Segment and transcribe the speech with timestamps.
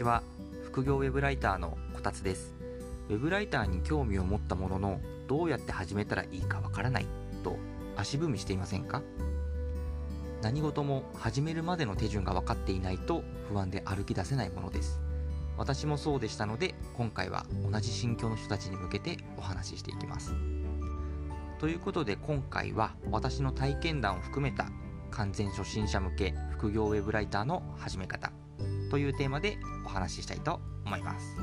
[0.00, 0.22] ちは。
[0.64, 2.54] 副業ウェブライターのこたつです。
[3.10, 7.06] ウェブライターに興味を持ったもののどうやって始めたらいいかわからない
[7.44, 7.58] と
[7.98, 9.02] 足踏みしていませんか？
[10.40, 14.98] 何事も始めるまでの手順が分かっていないと不安で歩き出せないものです。
[15.58, 20.34] 私もそうでしたので今回は同じ心境の人たちに向けてお話ししていきます。
[21.58, 24.70] ということで今回は私の体験談を含めた
[25.10, 28.32] 完全初心者向け副業ウェブライターの始め方
[28.90, 29.56] というテーマで
[29.90, 31.36] 話ししたいと思います。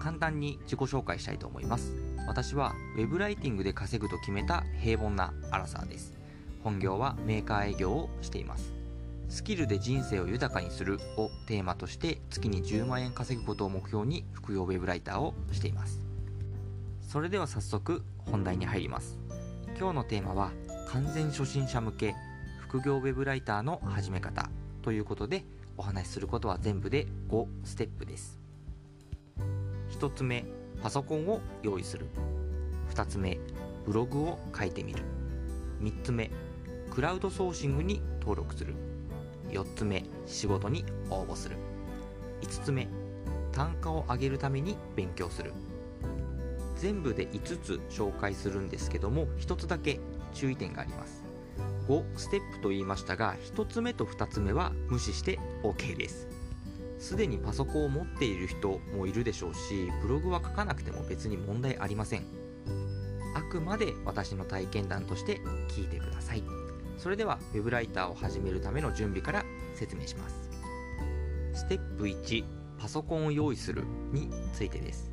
[0.00, 1.92] 簡単に自己紹介したいと思います。
[2.26, 6.14] 私はウェブライティングで稼ぐと決めた平凡なアラサーです。
[6.62, 8.72] 本業はメーカー営業をしています。
[9.28, 16.00] スキルで人生を豊かにするをテーマとして月に10万円稼ぐことを目標に副業ウェブライターをしています。
[17.02, 19.18] それでは早速本題に入ります。
[19.78, 20.52] 今日のテーマは
[20.88, 22.14] 完全初心者向け
[22.60, 24.50] 副業ウェブライターの始め方
[24.82, 25.44] ということで
[25.78, 28.38] お話しすることは全部で5ステップです。
[30.00, 30.44] 1つ目
[30.82, 32.06] パソコンを用意する。
[32.92, 33.38] 2つ目
[33.86, 35.04] ブログを書いてみる。
[35.80, 36.30] 3つ目
[36.90, 38.74] クラウドソーシングに登録する。
[39.50, 41.56] 4つ目仕事に応募する。
[42.42, 42.88] 5つ目
[43.52, 45.52] 単価を上げるために勉強する。
[46.76, 50.00] 全部で5つ紹介するんですけども1つだけ
[50.34, 51.22] 注意点があります。
[51.88, 56.26] 5ステップと言いましたが1つ目と2つ目は無視して OK です。
[56.98, 62.24] すでにパソコンを持っている人もいるでしょうしブログは書かなくても別に問題ありません。
[63.34, 66.42] あくまで私の体験談として聞いてください。
[66.96, 70.50] それでは Web ライターを始めるための準備から説明します。
[71.54, 72.44] ステップ1
[72.78, 75.10] パソコンを用意するについてです。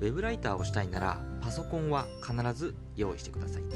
[0.00, 3.62] ウェブライターをしたいならパソコンは必ず用意してください。
[3.62, 3.66] ウ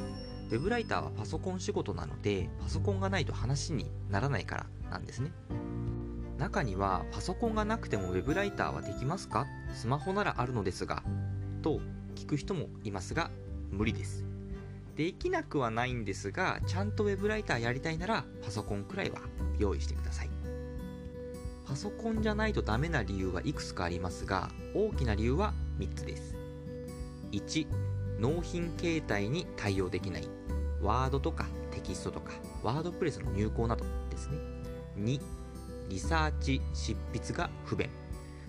[0.55, 5.31] ェブライターはパソコン仕事なのでパソコンがないと話にならないからなんですね。
[6.43, 9.47] 中にはパソコンがなくてもウェブライターはできますか？
[9.75, 11.05] スマホならあるのですが
[11.63, 11.79] と
[12.17, 13.31] 聞く人もいますが
[13.71, 14.25] 無理です。
[14.97, 19.21] できなくはないんですがちゃんとウェブライターやりたいならパソコンくらいは
[19.61, 20.31] 用意してください。
[21.65, 26.35] パソコンじゃないとダメな理由はいくつかありますが大きな理由は3つです。
[27.31, 27.69] 1
[28.19, 30.29] 納品形態に対応できない。
[30.83, 32.33] ワードとかテキストとか
[32.65, 34.39] ワードプレスの入稿などですね。
[34.99, 35.21] 2
[35.89, 37.91] リサーチ執筆が不便。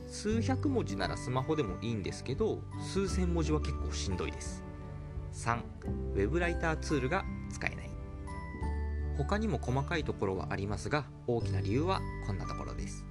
[0.08, 4.64] 数百文字ならスマホでもいいんですけど数千文字は結構しんどいです。
[5.34, 5.58] 3
[6.14, 7.90] ウェブライターツールが使えない。
[9.18, 13.06] 他にも細かいところはありますが大きな理由はこんなところです。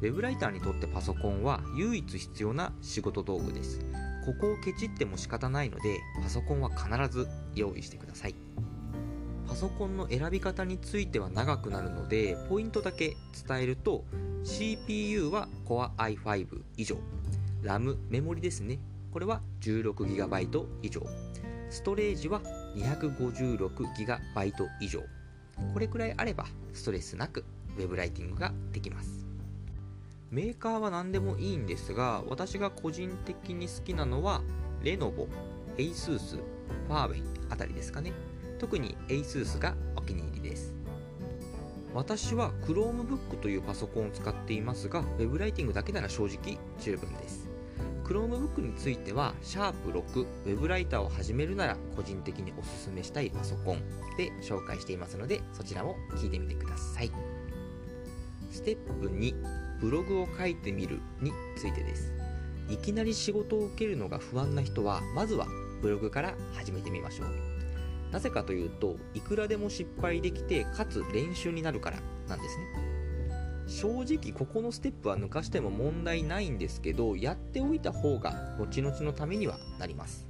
[0.00, 3.80] ウェブライターにとってパソコンは唯一必要な仕事道具です。
[4.24, 8.34] ここをケチっても仕方ないのでパソコンは必ず用意してください。
[9.56, 13.16] ソコンの選び方については長くなるのでポイントだけ
[13.48, 14.04] 伝えると
[14.44, 16.98] CPU は Core i5 以上。
[17.62, 18.78] RAM メモリですね。
[19.10, 21.06] これは 16GB 以上。
[21.70, 22.42] ストレージは
[22.76, 25.00] 256GB 以上。
[25.72, 26.44] これくらいあれば
[26.74, 27.42] ストレスなく
[27.78, 29.26] Web ライティングができます。
[30.30, 34.42] メーカーは何でもいいんですが私が個人的に好きなのは
[34.82, 35.28] レノボ、
[35.78, 38.12] ASUS、ファーウェイあたりですかね。
[38.58, 40.74] 特に ASUS がお気に入りです
[41.94, 47.56] 私は Chromebook というパソコンを使っていますが Web ライティングだけなら正直十分です
[48.06, 53.80] Chromebook については、シャープ6 Web ライターを始めるなら個人的におすすめしたいパソコン
[54.16, 57.10] で紹介していますので、そちらも聞いてみてください。
[58.52, 59.34] ステップ2、
[59.80, 62.12] ブログを書いてみるについてです。
[62.70, 65.46] いきなり仕事を受けるのが不安な人は、まずは
[65.82, 67.55] ブログから始めてみましょう。
[68.12, 72.86] なぜかというと、いくらでも失敗できて、かつ練習になるからなんですね。
[73.66, 80.26] 正直ここのステップは抜かしても問題ないんですけどやっておいた方が後々のためにはなります。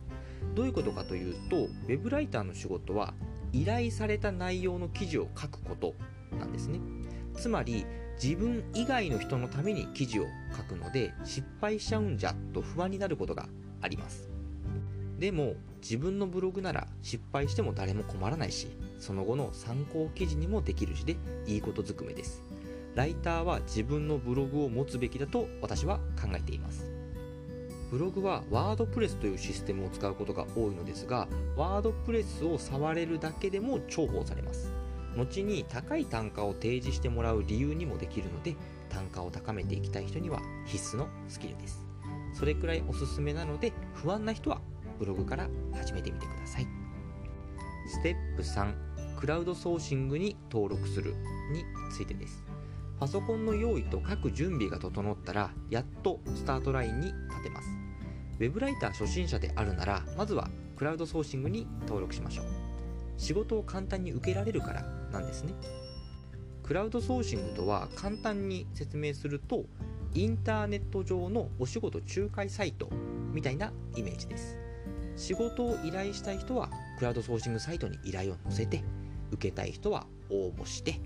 [0.55, 3.13] どういうことかというと web ライターの仕事は
[3.53, 5.95] 依頼された内容の記事を書くこと
[6.39, 6.81] なんですね。
[7.35, 7.85] つまり
[8.23, 10.25] 自分以外の人のために記事を
[10.57, 13.47] 書くので失敗しちゃうんじゃと不安になることが
[13.83, 14.36] あります。
[15.19, 18.69] でも自分のブログなら失敗しても誰も困らないし
[18.99, 21.17] その後の参考記事にもできるしで
[21.47, 22.43] いいことずくめです。
[22.95, 26.91] ライターは自分のブログを持つべきだと私は考えています。
[27.91, 34.73] ブログはワードプレスというシステムを使うことが多いのですがワードプレスを触れるだけでも重宝されます。
[35.17, 38.57] 後に高い単価を提示してもらう理由にもできるので
[38.91, 41.87] 単価を高めていきたい人には必須のスキルです。
[42.35, 44.61] それくらいおすすめなので不安な人は
[44.99, 46.67] ブログから始めてみてください。
[47.89, 48.75] ステップ3
[49.17, 51.15] クラウドソーシングに登録する
[51.53, 52.45] についてです。
[52.99, 57.69] パソコンの用意と各準備が整ったらやっとスタートラインに立てます。
[58.39, 62.47] ウェブライター初心者であるならまずはクラウドソーシングに登録しましょう。
[63.17, 65.55] 仕事を簡単に受けられるからなんですね。
[66.63, 69.65] クラウドソーシングとは簡単に説明すると
[70.15, 72.91] インターネット上のお仕事仲介サイト
[73.33, 74.66] みたいなイメージです。
[75.17, 78.85] 仕事を依頼したい人はクラウドソーシングサイトに依頼を載せて
[79.33, 81.01] 受けたい人は応募して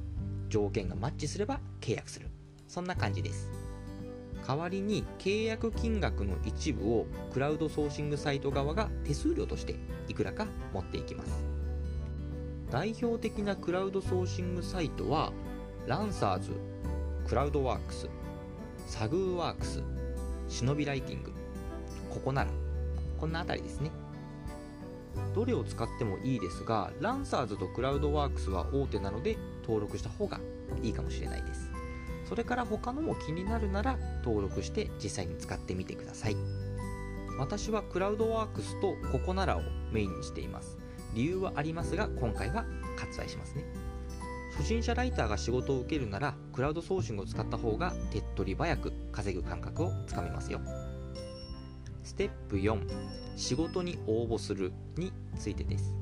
[0.48, 2.28] 条件がマッチすれば契約する。
[2.66, 3.50] そんな感じです。
[4.46, 9.76] 代わりに契約金額の一部をクラウドソーシングサイト側が手数料として
[10.08, 11.44] いくらか持っていきます。
[12.70, 15.32] 代表的なクラウドソーシングサイトは
[15.86, 16.52] ランサーズ、
[17.26, 18.08] クラウドワークス、
[18.86, 19.82] サグーワークス、
[20.48, 21.32] シノビライティング、
[22.10, 22.50] ここなら、
[23.18, 23.90] こんなあたりですね。
[25.34, 30.40] どれを使ってもいいですが、ランサーズとクラウドワークスは大手なので登録した方が
[30.82, 31.70] いいかもしれないです。
[32.28, 36.36] それから他のも気になるなら登録して実際に使ってみてください。
[37.38, 39.62] 私はクラウドワークスとココナラを
[39.92, 40.78] メインにしています。
[41.14, 42.64] 理由はありますが、今回は
[42.96, 43.64] 割愛しますね。
[44.56, 50.60] 初心者ライターが仕事を受けるならクラウドソーシングを使った方が手っ取り早く稼ぐ感覚をつかめますよ
[52.10, 52.80] ステップ4
[53.36, 55.94] 仕事に応募するについてです。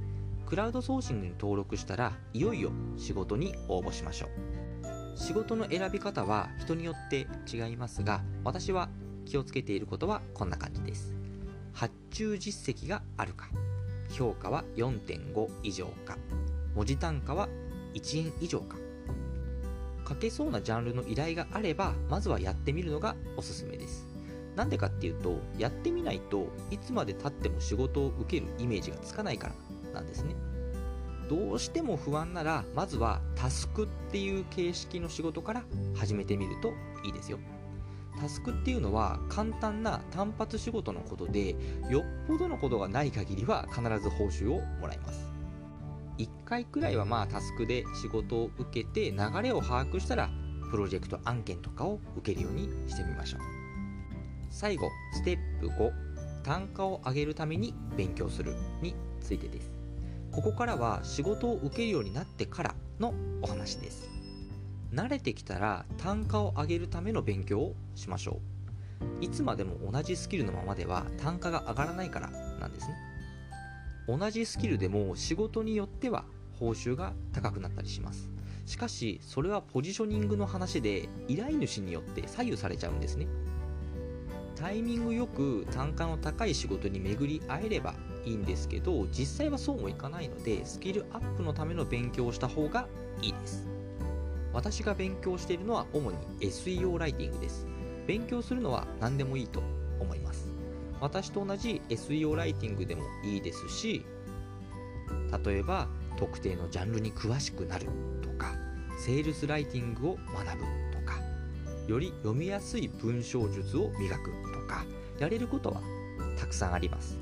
[0.47, 5.19] クラウドソーシングに登録したらいよいよ仕事に応募しましょう。
[5.19, 8.89] 仕事の選び方は人によって違いますが私は
[9.27, 11.15] 気をつけていることはこんな感じです。
[11.75, 13.51] 発注実績があるか
[14.09, 16.17] 評価は4.5以上か
[16.75, 17.51] 文字単価は
[17.93, 18.79] 1円以上か。
[20.09, 24.08] 書けそうなジャンルの依頼があればまずはやってみるのがおすすめです。
[24.59, 29.53] なんでかっていうとやってみないといつまでたっても仕事を受けるイメージがつかないか
[29.85, 30.35] らなんですね。
[31.31, 35.63] どうしても不安ならまずはタスクっていう形式の仕事から
[35.95, 36.73] 始めてみると
[37.05, 37.39] いいですよ。
[38.21, 41.55] タスクっていうのは簡単な単発仕事のことで
[41.89, 45.25] よっぽどのことがない限りは必ず報酬をもらいます。
[46.19, 50.29] 1回くらいはまあタスクで仕事を受けて流れを把握したら
[50.73, 53.58] プロジェクト案件とかを受けるようにしてみましょう。
[54.51, 55.93] 最後ステップ5
[56.43, 59.71] 単価を上げるために勉強するについてです。
[60.33, 64.09] ここからは仕事を受けるようになってからのお話です。
[64.93, 68.41] 慣れてきたら単価を上げるための勉強をしましょ
[69.21, 69.25] う。
[69.25, 72.97] いつまでも同じスキルのままでは単価が上がらないからなんですね。
[74.07, 76.25] 同じスキルでも仕事によっては
[76.59, 78.31] 報酬が高くなったりします。
[78.65, 83.27] しかしそれはポジショニングの話で依頼主によって左右されちゃうんですね。
[84.59, 87.95] タイミングよく単価の高い仕事に巡り会えれば
[88.25, 92.89] いいんですけど実際はそうもいかないのでスキルアップのための勉強をした方が
[93.23, 93.69] いいです。
[94.53, 97.67] 私が勉強しているのは主に SEO ライティングです。
[98.07, 99.63] 勉強するのは何でもいいと
[100.01, 100.49] 思います。
[101.01, 104.05] 私と同じ SEO ライティングでもいいですし
[105.45, 107.87] 例えば特定のジャンルに詳しくなる
[108.23, 108.55] とか
[108.99, 110.88] セールスライティングを学ぶ。
[111.89, 114.85] より読みやすい文章術を磨くとか
[115.19, 115.81] やれることは
[116.39, 117.19] たくさんあります。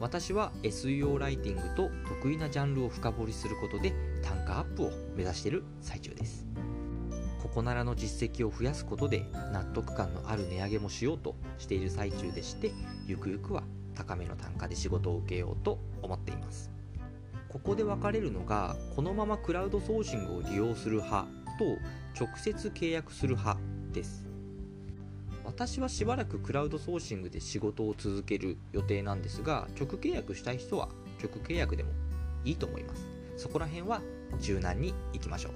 [0.00, 6.44] 私は SEO ライティングと得意なジャンルを深掘りすることで単価アップを目指している最中です。
[7.54, 12.72] コナラの実績を増やすことで納得感のある値上げもしようとしている最中でして
[13.06, 13.62] ゆくゆくは
[13.94, 16.72] 高めの単価で仕事を受けようと思っています。
[17.48, 21.64] ここで分かれるのがこのままクラウドソーシングを利用する派と
[22.20, 23.60] 直接契約する派
[23.94, 24.26] です。
[25.44, 30.88] 私はしばらくクラウドソーシングで仕事を続ける予定なんですが直契約したい人は
[31.22, 31.90] 直契約でも
[32.44, 33.06] いいと思います。
[33.36, 34.02] そこら辺は
[34.40, 35.52] 柔軟にいきましょう。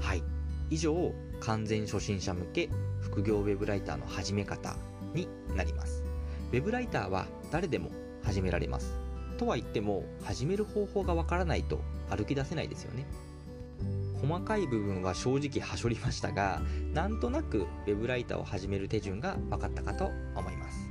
[0.00, 0.22] はい。
[0.70, 2.68] 以上完全初心者向け
[3.00, 4.76] 副業ウェブライターの始め方
[5.14, 6.04] になります。
[6.52, 7.90] ウェブライターは誰でも
[8.22, 8.94] 始められます。
[9.38, 11.80] とは言っても始める方法がわからないと
[12.10, 13.06] 歩き出せないですよね。
[14.20, 16.60] 細かい部分は正直はしょりましたが
[16.92, 20.90] なんとなく web ライターを始める手順が分かったかと思います。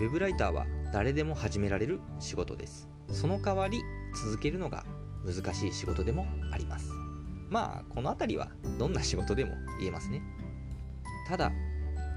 [0.00, 2.88] web ライターは誰でも始められる仕事です。
[3.10, 3.82] その代わり
[4.22, 4.84] 続けるのが
[5.24, 6.90] 難しい仕事でもあります。
[7.50, 10.22] まあこの辺りはどんな仕事でも言えますね。
[11.28, 11.52] ただ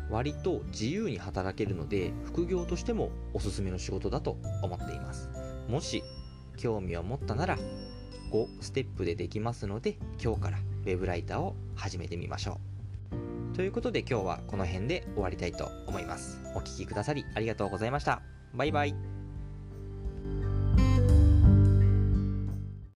[0.09, 5.29] 割と自由に働けるので副業としてもおすすめの仕事だと思っています。
[5.67, 6.03] もし
[6.57, 7.57] 興味を持ったなら
[8.31, 12.59] 5ステップでできますので今日から web ライターを始めてみましょ
[13.53, 13.55] う。
[13.55, 16.39] ということで今日はこの辺で終わりたいと思います。
[16.55, 18.21] お聴きくださりありがとうございました。
[18.53, 19.10] バイバイ。